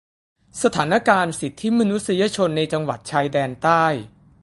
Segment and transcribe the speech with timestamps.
[0.63, 3.85] สถานการณ์สิทธิมนุษยชน ในจังหวัดชายแดนใต้